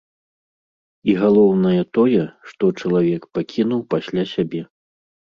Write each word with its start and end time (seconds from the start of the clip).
І 1.11 1.13
галоўнае 1.23 1.81
тое, 1.97 2.23
што 2.51 2.69
чалавек 2.81 3.27
пакінуў 3.39 3.83
пасля 3.95 4.23
сябе. 4.33 4.61